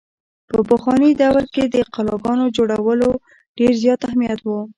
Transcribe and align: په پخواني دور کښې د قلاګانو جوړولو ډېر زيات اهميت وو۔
په 0.49 0.59
پخواني 0.69 1.11
دور 1.21 1.37
کښې 1.53 1.65
د 1.75 1.77
قلاګانو 1.93 2.45
جوړولو 2.57 3.09
ډېر 3.57 3.71
زيات 3.81 4.01
اهميت 4.07 4.39
وو۔ 4.43 4.59